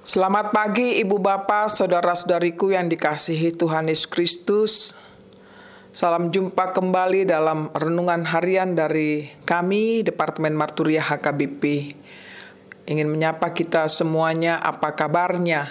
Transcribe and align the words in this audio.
Selamat 0.00 0.48
pagi 0.48 0.96
Ibu 1.04 1.20
Bapak, 1.20 1.68
Saudara-saudariku 1.68 2.72
yang 2.72 2.88
dikasihi 2.88 3.52
Tuhan 3.52 3.84
Yesus 3.84 4.08
Kristus. 4.08 4.96
Salam 5.92 6.32
jumpa 6.32 6.72
kembali 6.72 7.28
dalam 7.28 7.68
renungan 7.76 8.24
harian 8.24 8.72
dari 8.72 9.28
kami 9.44 10.00
Departemen 10.00 10.56
Marturia 10.56 11.04
HKBP. 11.04 11.92
Ingin 12.88 13.12
menyapa 13.12 13.52
kita 13.52 13.92
semuanya, 13.92 14.56
apa 14.64 14.96
kabarnya? 14.96 15.68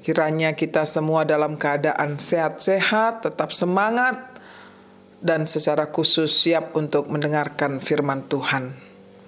Kiranya 0.00 0.56
kita 0.56 0.88
semua 0.88 1.28
dalam 1.28 1.60
keadaan 1.60 2.16
sehat-sehat, 2.16 3.20
tetap 3.20 3.52
semangat, 3.52 4.32
dan 5.20 5.44
secara 5.44 5.92
khusus 5.92 6.32
siap 6.32 6.72
untuk 6.72 7.04
mendengarkan 7.12 7.84
firman 7.84 8.24
Tuhan. 8.32 8.72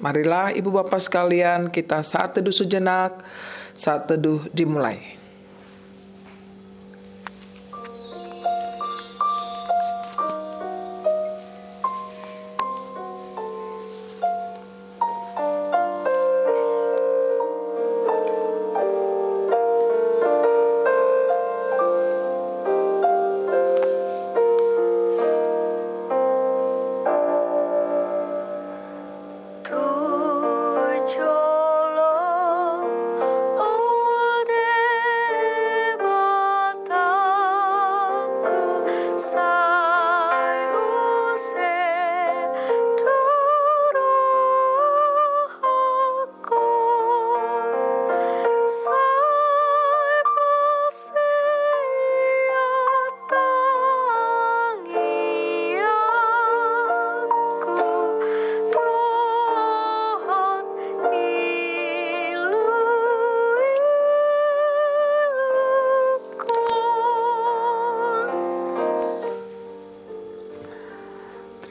Marilah 0.00 0.56
ibu 0.56 0.72
bapak 0.72 0.98
sekalian 0.98 1.68
kita 1.68 2.00
saat 2.00 2.40
teduh 2.40 2.56
sejenak, 2.56 3.20
saat 3.74 4.06
teduh 4.06 4.46
dimulai. 4.54 5.23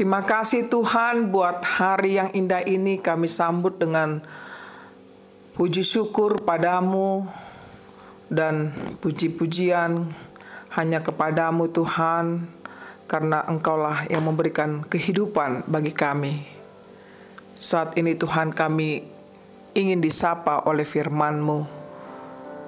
Terima 0.04 0.20
kasih 0.20 0.68
Tuhan 0.68 1.32
buat 1.32 1.64
hari 1.64 2.20
yang 2.20 2.28
indah 2.36 2.60
ini 2.68 3.00
kami 3.00 3.24
sambut 3.24 3.80
dengan 3.80 4.20
puji 5.56 5.80
syukur 5.80 6.44
padamu 6.44 7.24
dan 8.28 8.76
puji-pujian 9.00 10.12
hanya 10.76 11.00
kepadamu 11.00 11.72
Tuhan 11.72 12.52
karena 13.08 13.48
engkaulah 13.48 14.04
yang 14.12 14.28
memberikan 14.28 14.84
kehidupan 14.84 15.72
bagi 15.72 15.96
kami. 15.96 16.52
Saat 17.56 17.96
ini 17.96 18.20
Tuhan 18.20 18.52
kami 18.52 19.08
ingin 19.72 20.04
disapa 20.04 20.68
oleh 20.68 20.84
firman-Mu. 20.84 21.60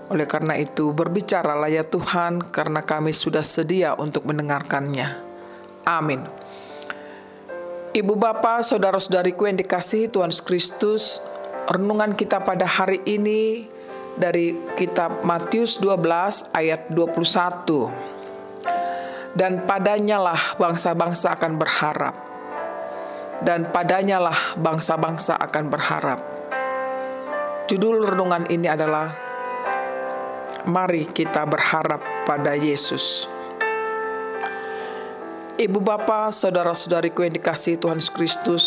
Oleh 0.07 0.23
karena 0.23 0.55
itu 0.55 0.95
berbicaralah 0.95 1.67
ya 1.67 1.83
Tuhan 1.83 2.47
karena 2.47 2.87
kami 2.87 3.11
sudah 3.11 3.43
sedia 3.43 3.91
untuk 3.99 4.23
mendengarkannya. 4.23 5.19
Amin. 5.83 6.44
Ibu 7.95 8.19
bapak, 8.19 8.59
saudara-saudariku 8.59 9.47
yang 9.47 9.55
dikasihi 9.55 10.11
Tuhan 10.11 10.27
Kristus, 10.43 11.23
renungan 11.71 12.11
kita 12.11 12.43
pada 12.43 12.67
hari 12.67 12.99
ini 13.07 13.71
dari 14.19 14.51
kitab 14.75 15.23
Matius 15.23 15.79
12 15.79 16.51
ayat 16.51 16.91
21. 16.91 17.87
Dan 19.31 19.63
padanyalah 19.63 20.59
bangsa-bangsa 20.59 21.39
akan 21.39 21.55
berharap. 21.55 22.19
Dan 23.39 23.71
padanyalah 23.71 24.59
bangsa-bangsa 24.59 25.39
akan 25.39 25.71
berharap. 25.71 26.19
Judul 27.71 28.11
renungan 28.11 28.43
ini 28.51 28.67
adalah 28.67 29.15
Mari 30.67 31.07
kita 31.07 31.47
berharap 31.47 32.03
pada 32.27 32.59
Yesus. 32.59 33.34
Ibu 35.55 35.79
bapak, 35.79 36.35
saudara-saudariku 36.35 37.23
yang 37.23 37.39
dikasih 37.39 37.79
Tuhan 37.79 38.03
Yesus 38.03 38.11
Kristus, 38.11 38.65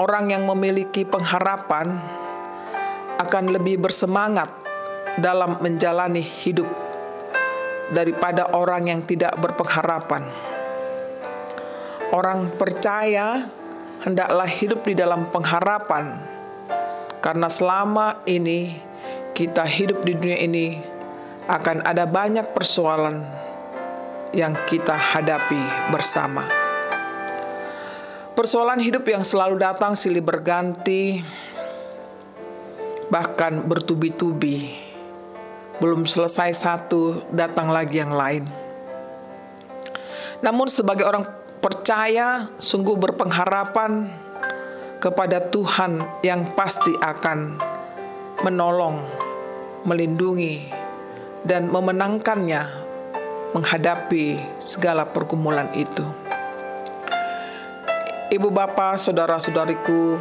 orang 0.00 0.32
yang 0.32 0.48
memiliki 0.48 1.04
pengharapan 1.04 2.00
akan 3.20 3.44
lebih 3.52 3.76
bersemangat 3.76 4.48
dalam 5.20 5.60
menjalani 5.60 6.24
hidup 6.24 6.64
daripada 7.92 8.56
orang 8.56 8.88
yang 8.88 9.04
tidak 9.04 9.36
berpengharapan. 9.36 10.24
Orang 12.16 12.48
percaya 12.56 13.52
hendaklah 14.08 14.48
hidup 14.48 14.80
di 14.80 14.96
dalam 14.96 15.28
pengharapan, 15.28 16.24
karena 17.20 17.52
selama 17.52 18.24
ini 18.24 18.80
kita 19.36 19.68
hidup 19.68 20.08
di 20.08 20.16
dunia 20.16 20.40
ini 20.40 20.80
akan 21.52 21.84
ada 21.84 22.08
banyak 22.08 22.56
persoalan 22.56 23.42
yang 24.32 24.56
kita 24.64 24.96
hadapi 24.96 25.92
bersama. 25.92 26.48
Persoalan 28.32 28.80
hidup 28.80 29.04
yang 29.04 29.20
selalu 29.20 29.60
datang 29.60 29.92
silih 29.92 30.24
berganti, 30.24 31.20
bahkan 33.12 33.60
bertubi-tubi. 33.68 34.72
Belum 35.76 36.08
selesai 36.08 36.56
satu, 36.56 37.28
datang 37.28 37.68
lagi 37.68 38.00
yang 38.00 38.16
lain. 38.16 38.48
Namun 40.40 40.66
sebagai 40.72 41.04
orang 41.04 41.28
percaya, 41.60 42.48
sungguh 42.56 42.96
berpengharapan 42.96 44.08
kepada 44.96 45.44
Tuhan 45.52 46.00
yang 46.24 46.56
pasti 46.56 46.96
akan 46.96 47.60
menolong, 48.40 49.06
melindungi, 49.84 50.72
dan 51.44 51.68
memenangkannya 51.68 52.81
menghadapi 53.52 54.40
segala 54.56 55.04
pergumulan 55.04 55.68
itu. 55.76 56.04
Ibu 58.32 58.48
bapak, 58.48 58.96
saudara-saudariku, 58.96 60.16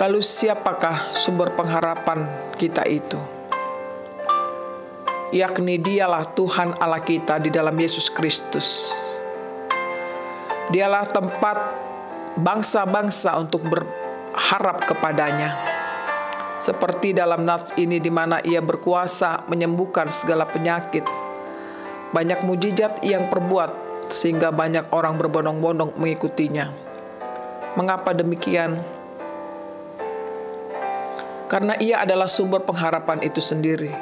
lalu 0.00 0.20
siapakah 0.24 1.12
sumber 1.12 1.52
pengharapan 1.52 2.24
kita 2.56 2.88
itu? 2.88 3.20
Yakni 5.28 5.76
dialah 5.76 6.24
Tuhan 6.32 6.72
Allah 6.80 7.04
kita 7.04 7.36
di 7.36 7.52
dalam 7.52 7.76
Yesus 7.76 8.08
Kristus. 8.08 8.96
Dialah 10.72 11.04
tempat 11.12 11.60
bangsa-bangsa 12.40 13.36
untuk 13.36 13.68
berharap 13.68 14.88
kepadanya. 14.88 15.52
Seperti 16.56 17.12
dalam 17.12 17.44
nats 17.44 17.76
ini 17.76 18.00
di 18.00 18.08
mana 18.08 18.40
ia 18.40 18.64
berkuasa 18.64 19.44
menyembuhkan 19.52 20.08
segala 20.08 20.48
penyakit, 20.48 21.04
banyak 22.12 22.40
mujizat 22.44 23.04
yang 23.04 23.28
perbuat 23.28 23.88
sehingga 24.08 24.48
banyak 24.48 24.88
orang 24.92 25.20
berbondong-bondong 25.20 25.96
mengikutinya. 26.00 26.72
Mengapa 27.76 28.16
demikian? 28.16 28.80
Karena 31.48 31.76
ia 31.80 32.04
adalah 32.04 32.28
sumber 32.28 32.64
pengharapan 32.64 33.24
itu 33.24 33.40
sendiri. 33.40 33.92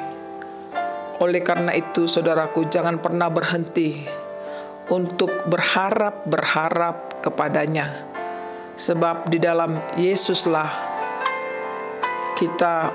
Oleh 1.17 1.41
karena 1.41 1.73
itu, 1.73 2.05
saudaraku, 2.05 2.67
jangan 2.67 2.99
pernah 2.99 3.31
berhenti 3.31 4.03
untuk 4.87 5.47
berharap-berharap 5.47 7.23
kepadanya, 7.23 8.07
sebab 8.77 9.27
di 9.27 9.39
dalam 9.41 9.79
Yesuslah 9.97 10.69
kita 12.37 12.93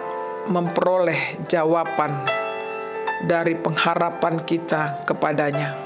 memperoleh 0.49 1.45
jawaban 1.51 2.42
dari 3.27 3.55
pengharapan 3.55 4.43
kita 4.43 5.07
kepadanya. 5.07 5.79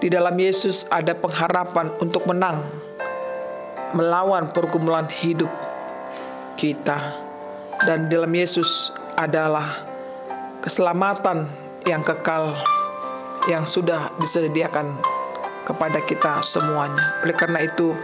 Di 0.00 0.12
dalam 0.12 0.36
Yesus 0.36 0.84
ada 0.92 1.16
pengharapan 1.16 1.88
untuk 2.00 2.28
menang 2.28 2.64
melawan 3.96 4.50
pergumulan 4.52 5.08
hidup 5.08 5.48
kita 6.60 7.16
dan 7.84 8.08
di 8.08 8.16
dalam 8.16 8.32
Yesus 8.32 8.92
adalah 9.16 9.84
keselamatan 10.60 11.48
yang 11.88 12.02
kekal 12.04 12.56
yang 13.46 13.62
sudah 13.64 14.10
disediakan 14.18 14.90
kepada 15.66 16.02
kita 16.02 16.42
semuanya. 16.42 17.22
Oleh 17.22 17.36
karena 17.36 17.62
itu, 17.62 17.94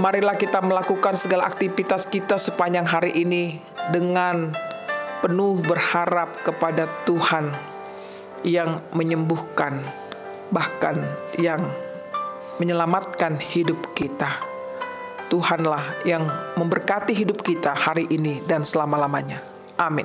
marilah 0.00 0.36
kita 0.36 0.64
melakukan 0.64 1.16
segala 1.16 1.48
aktivitas 1.48 2.08
kita 2.08 2.40
sepanjang 2.40 2.88
hari 2.88 3.12
ini 3.12 3.60
dengan 3.92 4.56
penuh 5.24 5.64
berharap 5.64 6.44
kepada 6.44 6.84
Tuhan 7.08 7.48
yang 8.44 8.84
menyembuhkan, 8.92 9.80
bahkan 10.52 11.00
yang 11.40 11.64
menyelamatkan 12.60 13.40
hidup 13.40 13.96
kita. 13.96 14.28
Tuhanlah 15.32 16.04
yang 16.04 16.28
memberkati 16.60 17.16
hidup 17.16 17.40
kita 17.40 17.72
hari 17.72 18.04
ini 18.12 18.44
dan 18.44 18.68
selama-lamanya. 18.68 19.40
Amin. 19.80 20.04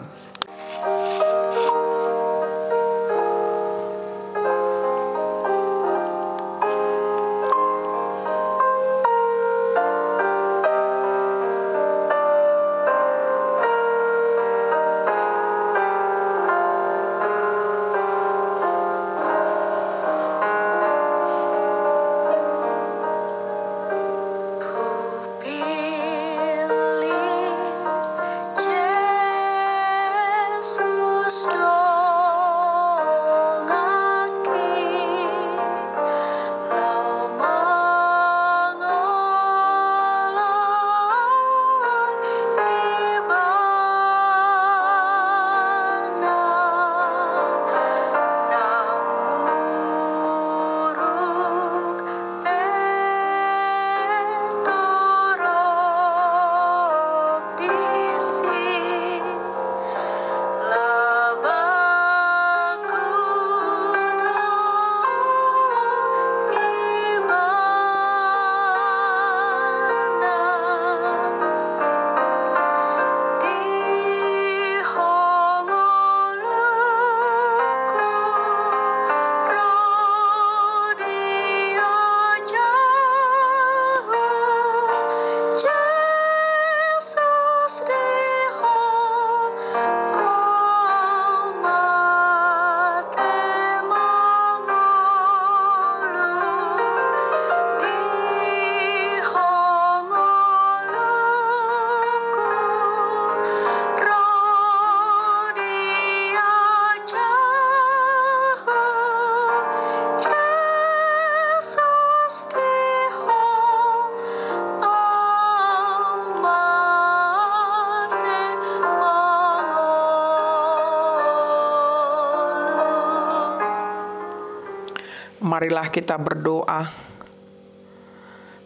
Marilah 125.59 125.91
kita 125.91 126.15
berdoa. 126.15 126.88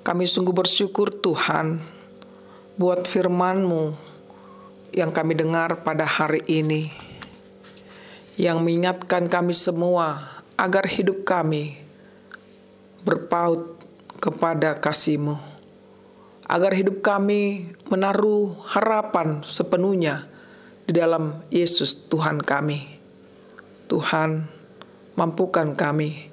Kami 0.06 0.30
sungguh 0.30 0.54
bersyukur 0.54 1.10
Tuhan 1.10 1.82
buat 2.78 3.10
firman-Mu 3.10 3.98
yang 4.94 5.10
kami 5.10 5.34
dengar 5.34 5.82
pada 5.82 6.06
hari 6.06 6.46
ini. 6.46 6.94
Yang 8.38 8.58
mengingatkan 8.62 9.26
kami 9.26 9.58
semua 9.58 10.38
agar 10.54 10.86
hidup 10.86 11.26
kami 11.26 11.82
berpaut 13.02 13.74
kepada 14.22 14.78
kasih-Mu. 14.78 15.34
Agar 16.46 16.78
hidup 16.78 17.02
kami 17.02 17.74
menaruh 17.90 18.54
harapan 18.70 19.42
sepenuhnya 19.42 20.30
di 20.86 20.94
dalam 20.94 21.42
Yesus 21.50 22.06
Tuhan 22.06 22.38
kami. 22.38 22.86
Tuhan, 23.90 24.46
mampukan 25.18 25.74
kami 25.74 26.33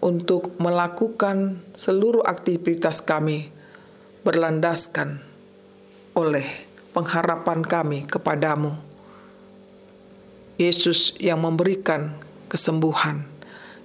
untuk 0.00 0.56
melakukan 0.60 1.60
seluruh 1.72 2.24
aktivitas 2.24 3.00
kami 3.00 3.48
berlandaskan 4.26 5.22
oleh 6.16 6.44
pengharapan 6.96 7.60
kami 7.60 8.08
kepadamu. 8.08 8.72
Yesus 10.56 11.12
yang 11.20 11.44
memberikan 11.44 12.16
kesembuhan, 12.48 13.28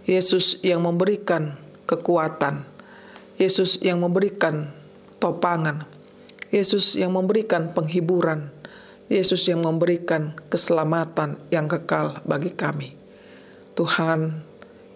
Yesus 0.08 0.63
yang 0.63 0.88
memberikan 0.88 1.60
kekuatan, 1.84 2.63
Yesus 3.36 3.84
yang 3.84 4.00
memberikan 4.00 4.72
topangan, 5.19 5.84
Yesus 6.56 6.96
yang 6.96 7.12
memberikan 7.12 7.75
penghiburan, 7.75 8.56
Yesus 9.12 9.52
yang 9.52 9.68
memberikan 9.68 10.40
keselamatan 10.48 11.36
yang 11.52 11.68
kekal 11.68 12.24
bagi 12.24 12.56
kami. 12.56 12.96
Tuhan, 13.75 14.40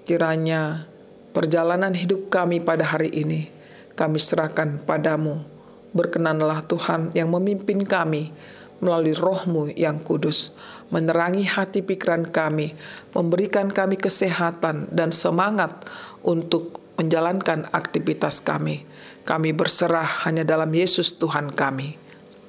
kiranya 0.07 0.87
Perjalanan 1.35 1.91
hidup 1.91 2.31
kami 2.31 2.63
pada 2.63 2.87
hari 2.87 3.11
ini, 3.11 3.51
kami 3.99 4.23
serahkan 4.23 4.79
padamu. 4.87 5.43
Berkenanlah 5.91 6.63
Tuhan 6.63 7.11
yang 7.11 7.27
memimpin 7.27 7.83
kami 7.83 8.31
melalui 8.79 9.11
rohmu 9.11 9.67
yang 9.75 9.99
kudus, 9.99 10.55
menerangi 10.95 11.43
hati 11.43 11.83
pikiran 11.83 12.31
kami, 12.31 12.71
memberikan 13.11 13.67
kami 13.67 13.99
kesehatan 13.99 14.87
dan 14.95 15.11
semangat 15.11 15.83
untuk 16.23 16.79
menjalankan 16.95 17.67
aktivitas 17.75 18.39
kami. 18.39 18.87
Kami 19.27 19.51
berserah 19.51 20.23
hanya 20.23 20.47
dalam 20.47 20.71
Yesus 20.71 21.19
Tuhan 21.19 21.51
kami. 21.51 21.99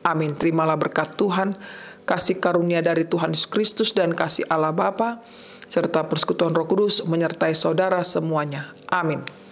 Amin. 0.06 0.38
Terimalah 0.38 0.78
berkat 0.78 1.18
Tuhan, 1.18 1.58
kasih 2.06 2.38
karunia 2.38 2.87
dari 2.87 3.02
Tuhan 3.02 3.34
Yesus 3.34 3.50
Kristus 3.50 3.90
dan 3.90 4.14
kasih 4.14 4.46
Allah 4.46 4.70
Bapa 4.70 5.26
serta 5.66 6.06
persekutuan 6.06 6.54
Roh 6.54 6.66
Kudus 6.66 7.04
menyertai 7.04 7.52
saudara 7.52 8.00
semuanya. 8.06 8.73
Amin. 8.90 9.23